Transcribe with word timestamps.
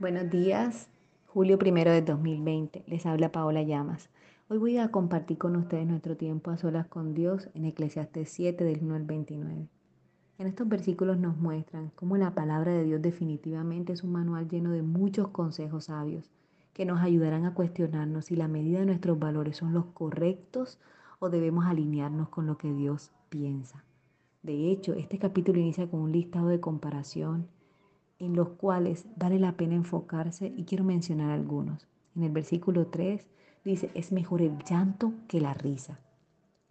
Buenos 0.00 0.28
días, 0.28 0.88
julio 1.28 1.56
primero 1.56 1.92
de 1.92 2.02
2020. 2.02 2.82
Les 2.88 3.06
habla 3.06 3.30
Paola 3.30 3.62
Llamas. 3.62 4.10
Hoy 4.48 4.58
voy 4.58 4.78
a 4.78 4.90
compartir 4.90 5.38
con 5.38 5.54
ustedes 5.54 5.86
nuestro 5.86 6.16
tiempo 6.16 6.50
a 6.50 6.56
solas 6.56 6.88
con 6.88 7.14
Dios 7.14 7.48
en 7.54 7.64
Eclesiastes 7.64 8.28
7 8.30 8.64
del 8.64 8.82
1 8.82 8.96
al 8.96 9.04
29. 9.04 9.68
En 10.38 10.46
estos 10.48 10.68
versículos 10.68 11.18
nos 11.18 11.36
muestran 11.36 11.92
cómo 11.94 12.16
la 12.16 12.34
palabra 12.34 12.72
de 12.72 12.82
Dios 12.82 13.02
definitivamente 13.02 13.92
es 13.92 14.02
un 14.02 14.10
manual 14.10 14.48
lleno 14.48 14.72
de 14.72 14.82
muchos 14.82 15.28
consejos 15.28 15.84
sabios 15.84 16.28
que 16.72 16.84
nos 16.84 17.00
ayudarán 17.00 17.44
a 17.44 17.54
cuestionarnos 17.54 18.24
si 18.24 18.34
la 18.34 18.48
medida 18.48 18.80
de 18.80 18.86
nuestros 18.86 19.16
valores 19.20 19.58
son 19.58 19.72
los 19.72 19.84
correctos 19.86 20.80
o 21.20 21.30
debemos 21.30 21.66
alinearnos 21.66 22.30
con 22.30 22.46
lo 22.46 22.58
que 22.58 22.72
Dios 22.72 23.12
piensa. 23.28 23.84
De 24.42 24.72
hecho, 24.72 24.94
este 24.94 25.20
capítulo 25.20 25.60
inicia 25.60 25.88
con 25.88 26.00
un 26.00 26.10
listado 26.10 26.48
de 26.48 26.58
comparación 26.58 27.46
en 28.18 28.36
los 28.36 28.50
cuales 28.50 29.06
vale 29.16 29.38
la 29.38 29.56
pena 29.56 29.74
enfocarse 29.74 30.52
y 30.56 30.64
quiero 30.64 30.84
mencionar 30.84 31.30
algunos. 31.30 31.88
En 32.16 32.22
el 32.22 32.32
versículo 32.32 32.86
3 32.86 33.26
dice, 33.64 33.90
es 33.94 34.12
mejor 34.12 34.42
el 34.42 34.58
llanto 34.64 35.12
que 35.28 35.40
la 35.40 35.54
risa, 35.54 35.98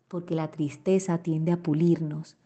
porque 0.08 0.36
la 0.36 0.52
tristeza 0.52 1.18
tiende 1.20 1.52
a 1.52 1.62
pulirnos. 1.62 2.38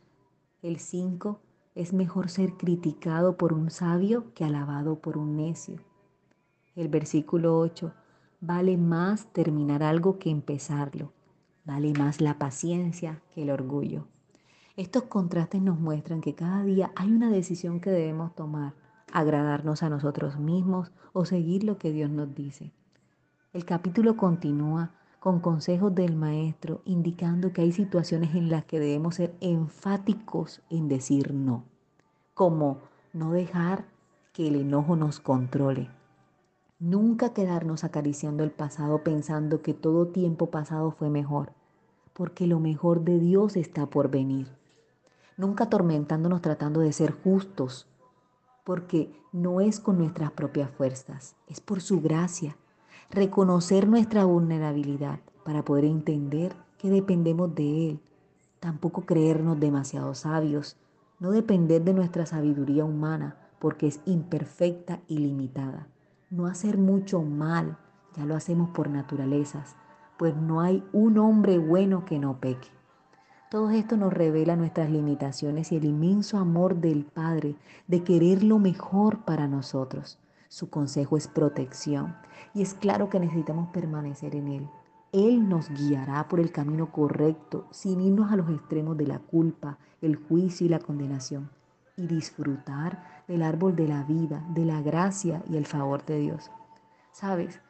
El 0.62 0.80
5 0.80 1.40
es 1.76 1.94
mejor 1.94 2.30
ser 2.30 2.54
criticado 2.54 3.38
por 3.38 3.54
un 3.54 3.70
sabio 3.70 4.34
que 4.34 4.44
alabado 4.44 5.00
por 5.00 5.18
un 5.18 5.38
necio. 5.38 5.78
El 6.76 6.88
versículo 6.88 7.60
8, 7.60 7.94
vale 8.42 8.78
más 8.78 9.28
terminar 9.34 9.84
algo 9.84 10.18
que 10.18 10.30
empezarlo. 10.30 11.14
Vale 11.66 11.94
más 11.94 12.22
la 12.22 12.40
paciencia 12.40 13.22
que 13.34 13.44
el 13.44 13.50
orgullo. 13.50 14.08
Estos 14.78 15.04
contrastes 15.04 15.62
nos 15.62 15.80
muestran 15.80 16.22
que 16.22 16.34
cada 16.34 16.64
día 16.64 16.92
hay 16.96 17.12
una 17.12 17.30
decisión 17.30 17.80
que 17.80 17.90
debemos 17.90 18.34
tomar 18.36 18.74
agradarnos 19.12 19.84
a 19.84 19.90
nosotros 19.90 20.38
mismos 20.38 20.92
o 21.14 21.26
seguir 21.26 21.64
lo 21.64 21.78
que 21.78 21.92
Dios 21.92 22.10
nos 22.10 22.34
dice. 22.36 22.72
El 23.54 23.66
capítulo 23.66 24.18
continúa 24.18 24.92
con 25.20 25.40
consejos 25.40 25.94
del 25.96 26.16
maestro 26.16 26.82
indicando 26.86 27.52
que 27.52 27.62
hay 27.62 27.72
situaciones 27.72 28.36
en 28.36 28.50
las 28.50 28.66
que 28.66 28.80
debemos 28.80 29.16
ser 29.16 29.34
enfáticos 29.42 30.62
en 30.70 30.88
decir 30.88 31.34
no, 31.34 31.64
como 32.34 32.80
no 33.14 33.32
dejar 33.32 33.86
que 34.34 34.48
el 34.48 34.56
enojo 34.56 34.96
nos 34.96 35.20
controle. 35.20 35.90
Nunca 36.80 37.34
quedarnos 37.34 37.84
acariciando 37.84 38.44
el 38.44 38.52
pasado 38.52 39.04
pensando 39.04 39.64
que 39.64 39.74
todo 39.74 40.08
tiempo 40.08 40.52
pasado 40.52 40.92
fue 40.92 41.10
mejor, 41.10 41.52
porque 42.14 42.46
lo 42.46 42.60
mejor 42.60 43.02
de 43.02 43.20
Dios 43.20 43.56
está 43.58 43.88
por 43.88 44.12
venir. 44.12 44.48
Nunca 45.38 45.64
atormentándonos 45.64 46.42
tratando 46.42 46.82
de 46.82 46.94
ser 46.94 47.12
justos 47.12 47.88
porque 48.68 49.10
no 49.32 49.62
es 49.62 49.80
con 49.80 49.98
nuestras 49.98 50.32
propias 50.32 50.70
fuerzas, 50.70 51.38
es 51.48 51.62
por 51.62 51.80
su 51.80 52.02
gracia. 52.02 52.58
Reconocer 53.10 53.88
nuestra 53.88 54.26
vulnerabilidad 54.26 55.22
para 55.46 55.64
poder 55.64 55.86
entender 55.86 56.54
que 56.78 56.90
dependemos 56.90 57.56
de 57.56 57.92
Él. 57.92 58.02
Tampoco 58.60 59.06
creernos 59.06 59.58
demasiado 59.58 60.14
sabios, 60.16 60.76
no 61.22 61.32
depender 61.32 61.82
de 61.86 61.94
nuestra 61.94 62.26
sabiduría 62.26 62.84
humana, 62.84 63.38
porque 63.58 63.88
es 63.88 64.02
imperfecta 64.04 65.00
y 65.08 65.20
limitada. 65.20 65.88
No 66.30 66.46
hacer 66.46 66.78
mucho 66.78 67.22
mal, 67.22 67.78
ya 68.18 68.26
lo 68.26 68.36
hacemos 68.36 68.72
por 68.72 68.90
naturalezas, 68.90 69.78
pues 70.18 70.36
no 70.36 70.60
hay 70.60 70.84
un 70.92 71.20
hombre 71.20 71.58
bueno 71.58 72.04
que 72.04 72.20
no 72.20 72.42
peque. 72.42 72.68
Todo 73.50 73.70
esto 73.70 73.96
nos 73.96 74.12
revela 74.12 74.58
nuestras 74.58 74.90
limitaciones 74.90 75.72
y 75.72 75.78
el 75.78 75.86
inmenso 75.86 76.38
amor 76.38 76.76
del 76.76 77.06
Padre 77.06 77.56
de 77.88 78.04
querer 78.04 78.44
lo 78.44 78.60
mejor 78.60 79.24
para 79.24 79.48
nosotros. 79.48 80.20
Su 80.50 80.70
consejo 80.70 81.16
es 81.16 81.30
protección 81.30 82.18
y 82.54 82.62
es 82.62 82.74
claro 82.74 83.10
que 83.10 83.22
necesitamos 83.22 83.70
permanecer 83.70 84.36
en 84.36 84.50
Él. 84.50 84.70
Él 85.14 85.48
nos 85.48 85.70
guiará 85.70 86.28
por 86.28 86.42
el 86.42 86.52
camino 86.52 86.92
correcto 86.92 87.68
sin 87.72 88.02
irnos 88.02 88.34
a 88.34 88.36
los 88.36 88.50
extremos 88.50 88.98
de 88.98 89.08
la 89.08 89.20
culpa, 89.20 89.78
el 90.02 90.18
juicio 90.18 90.66
y 90.66 90.70
la 90.70 90.80
condenación 90.80 91.50
y 91.96 92.06
disfrutar 92.06 93.24
del 93.30 93.44
árbol 93.44 93.78
de 93.78 93.88
la 93.88 94.04
vida, 94.04 94.46
de 94.50 94.66
la 94.66 94.82
gracia 94.82 95.42
y 95.50 95.56
el 95.56 95.66
favor 95.66 96.06
de 96.06 96.20
Dios. 96.20 96.52
¿Sabes? 97.14 97.62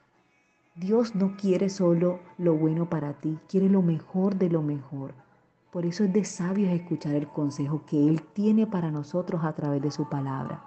Dios 0.76 1.14
no 1.14 1.38
quiere 1.38 1.70
solo 1.70 2.20
lo 2.40 2.56
bueno 2.56 2.90
para 2.90 3.14
ti, 3.14 3.38
quiere 3.48 3.70
lo 3.70 3.84
mejor 3.84 4.38
de 4.38 4.50
lo 4.50 4.64
mejor. 4.64 5.27
Por 5.72 5.86
eso 5.86 6.06
es 6.06 6.14
de 6.14 6.24
sabios 6.24 6.72
escuchar 6.72 7.14
el 7.16 7.28
consejo 7.28 7.86
que 7.86 8.08
Él 8.08 8.22
tiene 8.34 8.68
para 8.68 8.90
nosotros 8.90 9.44
a 9.44 9.54
través 9.54 9.82
de 9.82 9.92
su 9.92 10.08
palabra. 10.08 10.64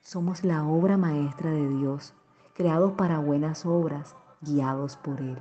Somos 0.00 0.44
la 0.44 0.64
obra 0.64 0.96
maestra 0.96 1.50
de 1.50 1.68
Dios, 1.68 2.14
creados 2.54 2.92
para 2.92 3.18
buenas 3.18 3.66
obras, 3.66 4.14
guiados 4.40 4.96
por 4.96 5.20
Él. 5.20 5.38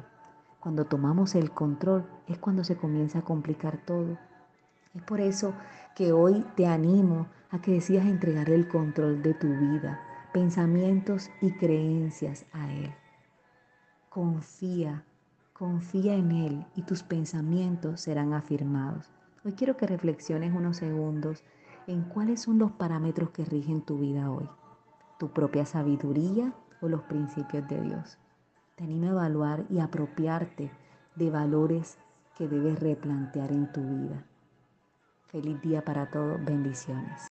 Cuando 0.60 0.86
tomamos 0.86 1.36
el 1.36 1.52
control 1.52 2.08
es 2.28 2.38
cuando 2.40 2.64
se 2.64 2.78
comienza 2.78 3.20
a 3.20 3.24
complicar 3.24 3.78
todo. 3.86 4.18
Es 4.94 5.02
por 5.04 5.20
eso 5.20 5.54
que 5.96 6.12
hoy 6.12 6.46
te 6.56 6.68
animo 6.68 7.28
a 7.52 7.62
que 7.62 7.72
decidas 7.72 8.06
entregarle 8.06 8.56
el 8.56 8.68
control 8.68 9.22
de 9.22 9.34
tu 9.34 9.48
vida, 9.48 10.00
pensamientos 10.34 11.30
y 11.42 11.52
creencias 11.54 12.46
a 12.54 12.72
Él. 12.72 12.94
Confía 14.10 15.06
Confía 15.62 16.16
en 16.16 16.32
Él 16.32 16.66
y 16.76 16.82
tus 16.82 17.04
pensamientos 17.04 18.02
serán 18.02 18.34
afirmados. 18.34 19.06
Hoy 19.46 19.52
quiero 19.52 19.78
que 19.78 19.86
reflexiones 19.86 20.56
unos 20.56 20.78
segundos 20.78 21.44
en 21.86 22.02
cuáles 22.02 22.42
son 22.42 22.58
los 22.58 22.72
parámetros 22.72 23.30
que 23.30 23.46
rigen 23.46 23.84
tu 23.84 24.00
vida 24.00 24.32
hoy. 24.32 24.50
Tu 25.20 25.30
propia 25.30 25.68
sabiduría 25.68 26.52
o 26.82 26.88
los 26.88 27.04
principios 27.04 27.68
de 27.68 27.80
Dios. 27.80 28.18
Te 28.76 28.86
a 28.86 28.88
evaluar 28.88 29.66
y 29.70 29.78
apropiarte 29.78 30.72
de 31.16 31.30
valores 31.30 32.00
que 32.36 32.48
debes 32.48 32.80
replantear 32.80 33.52
en 33.52 33.72
tu 33.72 33.82
vida. 33.82 34.26
Feliz 35.28 35.62
día 35.62 35.86
para 35.86 36.10
todos. 36.10 36.44
Bendiciones. 36.44 37.31